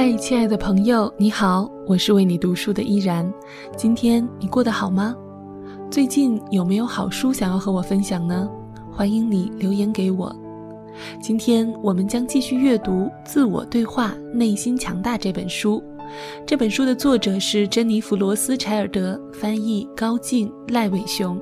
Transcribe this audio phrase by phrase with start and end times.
[0.00, 3.28] 嗨，亲爱的朋友，你好，我是为你读书的依然。
[3.76, 5.12] 今天你过得好吗？
[5.90, 8.48] 最近有没有好书想要和我分享呢？
[8.92, 10.32] 欢迎你留言给我。
[11.20, 12.92] 今天我们将继续阅读
[13.24, 15.82] 《自我对话：内心强大》这本书。
[16.46, 21.36] 这本书的作者是珍妮弗·罗斯柴尔德，翻译高静、赖伟雄。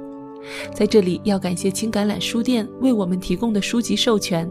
[0.73, 4.50] 在这里要感谢青橄榄书店为我们提供的书籍授权。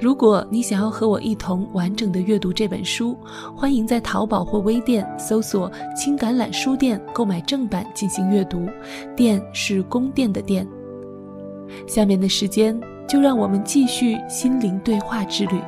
[0.00, 3.16] 如果你想要和我一同完整的阅读这本书，
[3.56, 8.68] 欢迎在淘宝或微店搜索“青橄榄书店”购买正版进行阅读。
[9.16, 10.66] 店是宫殿的殿。
[11.86, 15.58] 下面的时间，就让我们继续心灵对话之旅。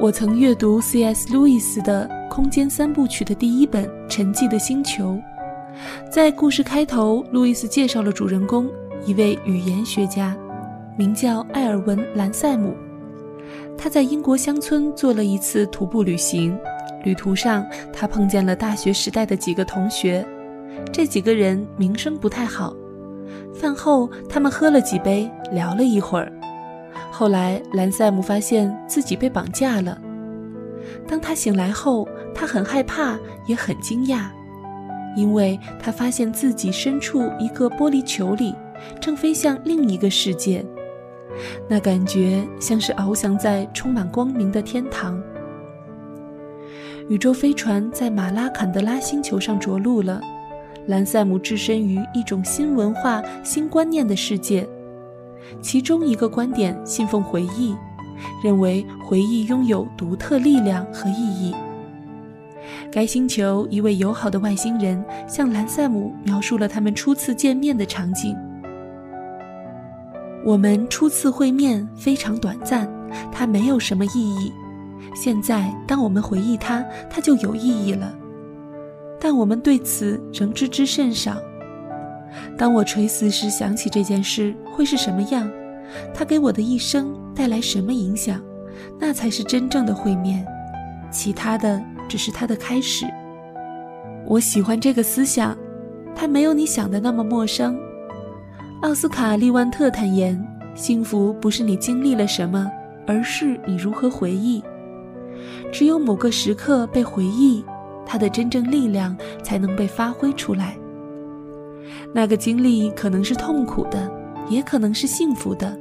[0.00, 1.32] 我曾阅读 C.S.
[1.32, 5.12] 路易斯的《空间三部曲》的第一本《沉寂的星球》。
[6.10, 8.68] 在故事开头，路易斯介绍了主人公，
[9.04, 10.36] 一位语言学家，
[10.96, 12.74] 名叫艾尔文·兰塞姆。
[13.76, 16.56] 他在英国乡村做了一次徒步旅行，
[17.04, 20.24] 旅途上他碰见了大学时代的几个同学，
[20.92, 22.74] 这几个人名声不太好。
[23.54, 26.32] 饭后，他们喝了几杯，聊了一会儿。
[27.10, 29.98] 后来，兰塞姆发现自己被绑架了。
[31.08, 34.26] 当他醒来后，他很害怕，也很惊讶。
[35.16, 38.54] 因为他发现自己身处一个玻璃球里，
[39.00, 40.64] 正飞向另一个世界，
[41.68, 45.22] 那感觉像是翱翔在充满光明的天堂。
[47.08, 50.20] 宇宙飞船在马拉坎德拉星球上着陆了，
[50.86, 54.66] 兰塞姆置身于一种新文化、新观念的世界，
[55.60, 57.74] 其中一个观点信奉回忆，
[58.42, 61.54] 认为回忆拥有独特力量和意义。
[62.92, 68.36] 该星球一位友好的外星人向兰塞姆描述了他们初次见面的场景。
[70.44, 72.86] 我们初次会面非常短暂，
[73.32, 74.52] 它没有什么意义。
[75.14, 78.14] 现在，当我们回忆它，它就有意义了。
[79.18, 81.36] 但我们对此仍知之甚少。
[82.58, 85.50] 当我垂死时想起这件事，会是什么样？
[86.12, 88.38] 它给我的一生带来什么影响？
[89.00, 90.46] 那才是真正的会面。
[91.12, 91.80] 其他的。
[92.08, 93.06] 只是它的开始。
[94.26, 95.56] 我喜欢这个思想，
[96.14, 97.74] 它没有你想的那么陌生。
[98.82, 100.38] 奥斯卡·利万特坦言
[100.76, 102.70] ：“幸福不是你经历了什么，
[103.06, 104.62] 而是你如何回忆。
[105.72, 107.64] 只有某个时刻被回忆，
[108.04, 110.76] 它的真正力量才能被发挥出来。
[112.12, 114.10] 那个经历可能是痛苦的，
[114.50, 115.74] 也可能是幸福的，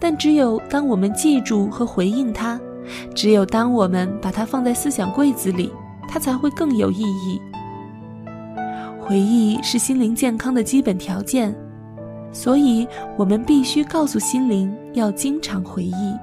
[0.00, 2.60] 但只有当我们记住和回应它。”
[3.14, 5.72] 只有当我们把它放在思想柜子里，
[6.08, 7.40] 它才会更有意义。
[9.00, 11.54] 回忆是心灵健康的基本条件，
[12.32, 12.86] 所以
[13.16, 16.14] 我们必须告诉心灵要经常回忆。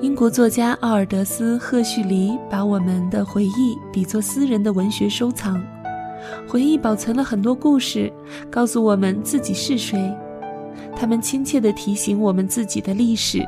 [0.00, 5.60] 英国作家奥尔德斯·赫胥黎把我们的回忆比作私人的文学收藏，
[6.48, 8.12] 回忆保存了很多故事，
[8.48, 10.16] 告诉我们自己是谁，
[10.96, 13.44] 他们亲切地提醒我们自己的历史。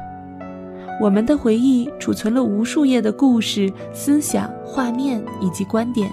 [1.01, 6.11] 我们的回忆储存了无数页的故事、思想、画面以及观点。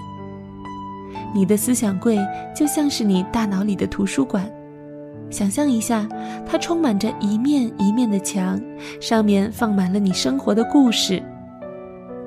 [1.34, 2.18] 你的思想柜
[2.56, 4.50] 就像是你大脑里的图书馆。
[5.28, 6.08] 想象一下，
[6.46, 8.58] 它充满着一面一面的墙，
[8.98, 11.22] 上面放满了你生活的故事。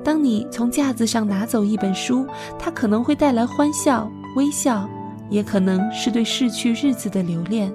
[0.04, 2.24] 当你从架子上拿走一本书，
[2.60, 4.88] 它可能会带来欢笑、微笑，
[5.28, 7.72] 也可能是对逝去日子的留恋。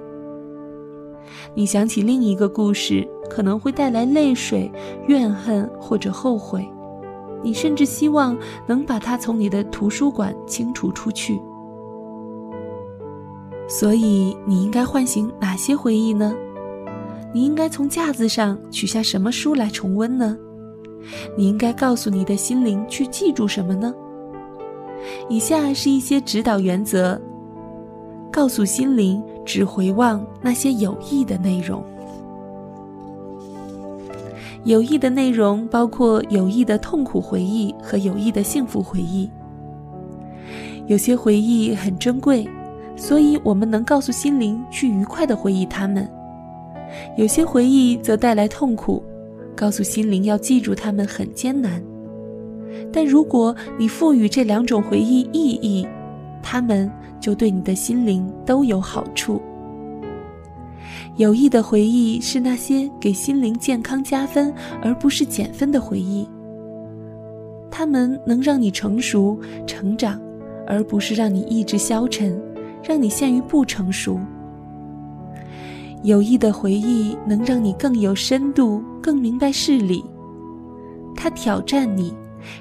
[1.54, 4.70] 你想起另一个故事，可能会带来泪水、
[5.06, 6.66] 怨恨或者后悔。
[7.42, 8.36] 你甚至希望
[8.66, 11.40] 能把它从你的图书馆清除出去。
[13.68, 16.34] 所以，你应该唤醒哪些回忆呢？
[17.34, 20.36] 你应该从架子上取下什么书来重温呢？
[21.36, 23.94] 你应该告诉你的心灵去记住什么呢？
[25.28, 27.20] 以下是一些指导原则。
[28.32, 31.82] 告诉心灵，只回望那些有益的内容。
[34.64, 39.30] 有益的内容包括有益的痛苦回忆和有益的幸福回忆。
[40.86, 42.46] 有些回忆很珍贵，
[42.94, 46.04] 所以我们能告诉心灵去愉快地回忆它们；
[47.16, 49.02] 有些回忆则带来痛苦，
[49.56, 51.82] 告诉心灵要记住它们很艰难。
[52.92, 55.88] 但如果你赋予这两种回忆意义，
[56.48, 56.90] 它们。
[57.20, 59.42] 就对你的心灵都有好处。
[61.16, 66.28] 有益的回忆是那些给心灵健康加分，而不是减分的回忆。
[67.72, 69.36] 它们能让你成熟、
[69.66, 70.20] 成长，
[70.64, 72.40] 而不是让你意志消沉，
[72.84, 74.20] 让你陷于不成熟。
[76.04, 80.04] 有益的回忆能让你更有深度，更明白事理。
[81.16, 82.14] 它挑战你，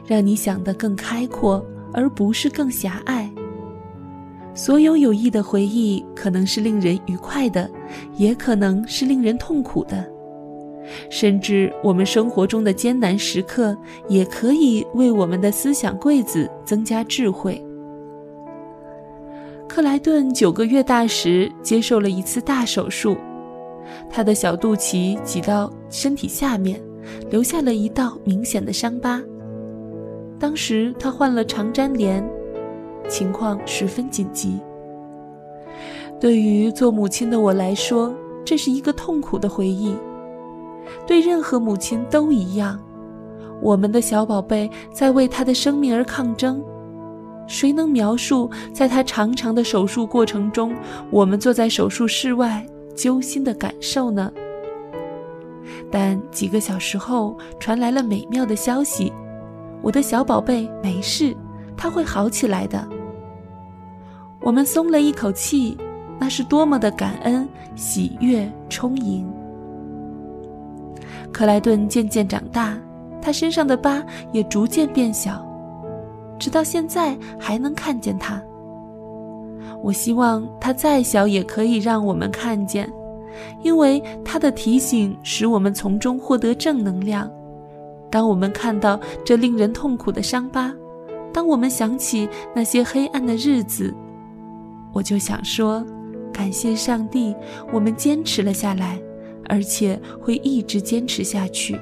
[0.07, 1.63] 让你想得更开阔，
[1.93, 3.31] 而不是更狭隘。
[4.57, 7.69] 所有有益的回忆可能是令人愉快的，
[8.15, 10.03] 也可能是令人痛苦的。
[11.11, 13.77] 甚至我们生活中的艰难时刻，
[14.09, 17.63] 也可以为我们的思想柜子增加智慧。
[19.67, 23.15] 克莱顿九个月大时接受了一次大手术，
[24.09, 26.81] 他的小肚脐挤到身体下面，
[27.29, 29.21] 留下了一道明显的伤疤。
[30.39, 32.36] 当时他患了肠粘连。
[33.07, 34.59] 情况十分紧急。
[36.19, 38.13] 对于做母亲的我来说，
[38.43, 39.95] 这是一个痛苦的回忆。
[41.05, 42.79] 对任何母亲都一样。
[43.61, 46.63] 我们的小宝贝在为他的生命而抗争。
[47.47, 50.75] 谁能描述在他长长的手术过程中，
[51.09, 52.65] 我们坐在手术室外
[52.95, 54.31] 揪心的感受呢？
[55.89, 59.13] 但几个小时后，传来了美妙的消息：
[59.81, 61.35] 我的小宝贝没事，
[61.77, 62.87] 他会好起来的。
[64.39, 65.77] 我们松了一口气，
[66.19, 69.27] 那是多么的感恩、喜悦、充盈。
[71.31, 72.77] 克莱顿渐渐长大，
[73.21, 75.45] 他身上的疤也逐渐变小，
[76.39, 78.41] 直到现在还能看见他。
[79.83, 82.91] 我希望他再小也可以让我们看见，
[83.61, 87.29] 因为他的提醒使我们从中获得正能量。
[88.09, 90.73] 当我们看到这令人痛苦的伤疤，
[91.33, 93.93] 当我们想起那些黑暗的日子，
[94.97, 95.85] 我就想说，
[96.33, 97.35] 感谢上帝，
[97.71, 98.99] 我们坚持了下来，
[99.47, 101.79] 而且会一直坚持下去。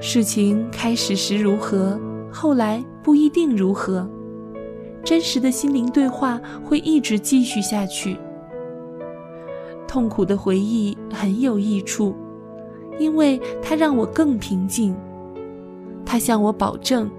[0.00, 2.00] 事情开始时如何，
[2.32, 4.08] 后来不一定如何。
[5.04, 8.16] 真实的心灵对话会一直继续下去。
[9.86, 12.14] 痛苦的回忆很有益处，
[12.98, 14.96] 因为它让我更平静。
[16.06, 17.10] 它向我保证。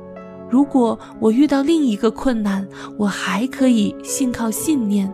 [0.52, 2.68] 如果我遇到另一个困难，
[2.98, 5.12] 我还可以信靠信念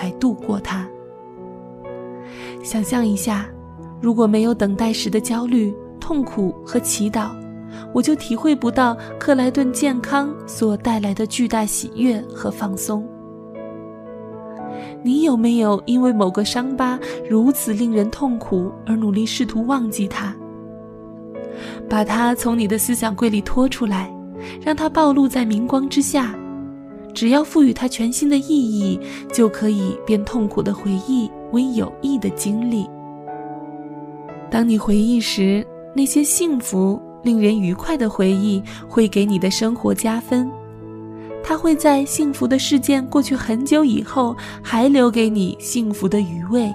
[0.00, 0.84] 来度过它。
[2.64, 3.48] 想象一下，
[4.00, 7.30] 如果没有等待时的焦虑、痛苦和祈祷，
[7.94, 13.06] 我就体会不到克莱顿健康所带来的巨大喜悦和放松。
[15.04, 16.98] 你有没有因为某个伤疤
[17.28, 20.34] 如此令人痛苦而努力试图忘记它，
[21.88, 24.12] 把它从你的思想柜里拖出来？
[24.64, 26.34] 让它暴露在明光之下，
[27.14, 28.98] 只要赋予它全新的意义，
[29.32, 32.86] 就可以变痛苦的回忆为有益的经历。
[34.50, 40.50] 当你回忆时，那些幸福、令人愉快的回忆会给你的生活加分。
[41.42, 46.72] 它会在幸福的事件过去很久以后，还留给你幸福的余味。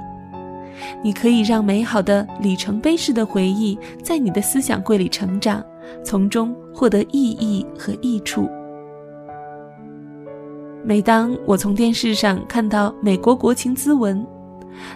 [1.04, 5.64] 你可以让美好的里程碑式的回忆在你的思想柜里成长。
[6.04, 8.50] 从中获得意义和益处。
[10.84, 14.26] 每当我从电视上看到美国国情咨文，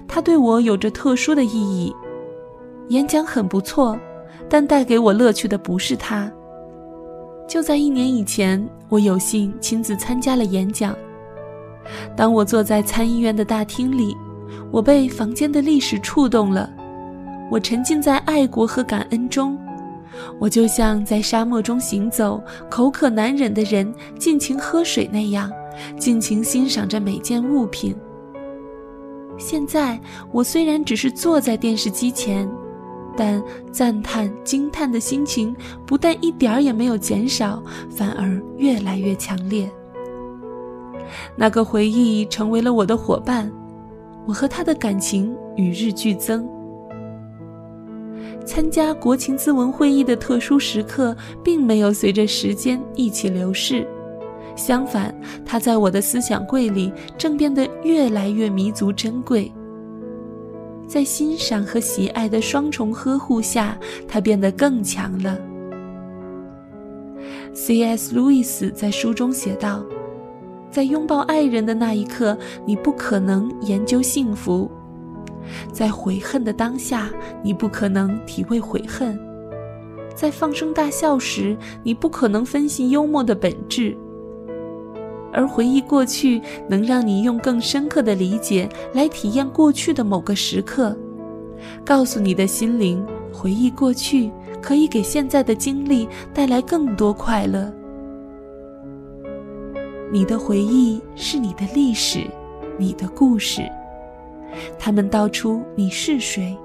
[0.08, 1.94] 它对我有着特殊的意义。
[2.90, 3.98] 演讲很不错，
[4.48, 6.32] 但带给我乐趣的不是它。
[7.48, 10.96] 就在一年以前，我有幸亲自参加了演讲。
[12.16, 14.16] 当我坐在参议院的大厅里，
[14.70, 16.70] 我被房间的历史触动了。
[17.50, 19.58] 我沉浸在爱国和感恩中。
[20.40, 25.52] 我就像在沙漠中行走、口渴难忍的人尽情喝水那样，
[25.98, 27.96] 尽情欣赏着每件物品。
[29.38, 30.00] 现在，
[30.32, 32.50] 我虽然只是坐在电视机前，
[33.16, 39.70] 但赞叹、惊叹的心情不但一点儿也没有减少，反而越来越强烈。
[41.36, 43.50] 那个回忆成为了我的伙伴，
[44.28, 46.46] 我和他的感情与日俱增。
[48.46, 53.88] 参加国情咨文会议的特殊时刻，并没有随着时间一起流逝，
[54.56, 55.14] 相反，
[55.46, 59.52] 它在我的思想柜里正变得越来越弥足珍贵。
[60.88, 63.78] 在欣赏和喜爱的双重呵护下，
[64.08, 65.38] 它变得更强了。
[67.54, 68.16] C.S.
[68.16, 69.84] 路易斯在书中写道
[70.72, 74.70] ：“在拥抱爱人的那一刻，你不可能研究幸福。”
[75.72, 77.10] 在悔恨的当下，
[77.44, 79.18] 你不可能体会悔恨；
[80.16, 83.96] 在放声大笑时，你不可能分析幽默的本质。
[85.32, 90.98] 而回忆过去，能让你用更深刻的理解来体验过去的某个时刻，
[91.86, 97.72] 告诉你的心灵，回忆过去可以给现在的经历带来更多快乐。
[100.12, 102.26] 你的回忆是你的历史，
[102.80, 103.62] 你的故事。
[104.78, 106.58] 他们道出你是谁，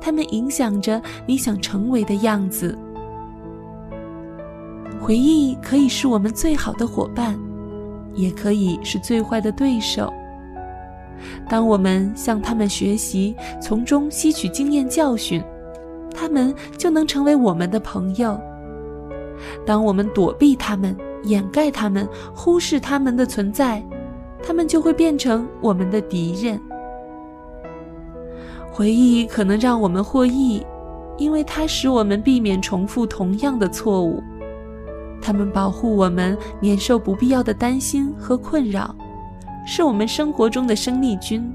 [0.00, 2.76] 他们影响着你想成为的样子。
[5.00, 7.38] 回忆可以是我们最好的伙伴，
[8.14, 10.12] 也可以是最坏的对手。
[11.48, 15.42] 当我们向他们学习，从中吸取经验教训，
[16.14, 18.38] 他们就能成为我们的朋友；
[19.66, 23.82] 当我们躲避他们、掩盖他们、忽视他们的存在，
[24.42, 26.60] 他们就会变成我们的敌人。
[28.80, 30.64] 回忆可能让我们获益，
[31.18, 34.22] 因为它使我们避免重复同样的错误；
[35.20, 38.96] 它们保护我们免受不必要的担心和困扰。
[39.66, 41.46] 是我们生活中的生力军，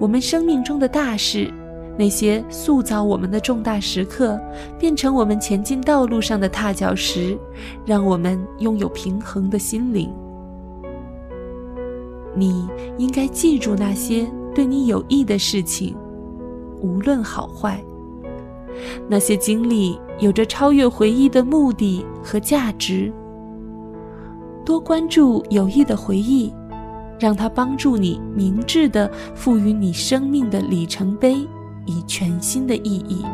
[0.00, 1.48] 我们生命中的大事，
[1.96, 4.36] 那些塑造我们的重大时刻，
[4.80, 7.38] 变成我们前进道路上的踏脚石，
[7.86, 10.12] 让我们拥有平衡的心灵。
[12.34, 15.96] 你应该记住那些对你有益的事情，
[16.80, 17.82] 无论好坏。
[19.08, 23.12] 那些经历有着超越回忆的目的和价值。
[24.64, 26.52] 多关注有益的回忆，
[27.18, 31.46] 让它帮助你明智地赋予你生命的里程碑
[31.84, 33.24] 以全新的意义。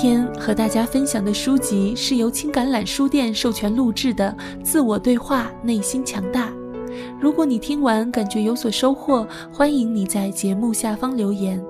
[0.00, 6.50] 天和大家分享的书籍是由青橄榄书店授权录制的《自我对话：内心强大》。
[7.20, 11.60] 如果你听完感觉有所收获，欢迎你在节目下方留言。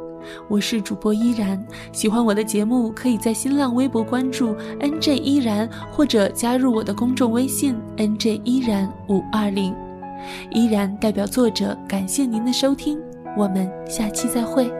[0.46, 1.58] 我是主播依然，
[1.90, 9.74] 喜欢我的节目，可以在新浪微博关注 NJ 依然，或者加入我的公众微信 NJ 依然五二零。
[10.50, 13.00] 依然代表作者感谢您的收听，
[13.38, 14.70] 我们下期再会。